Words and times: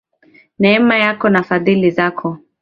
Neema 0.59 0.97
yako 0.97 1.29
na 1.29 1.43
fadhili 1.43 1.91
zako. 1.91 2.37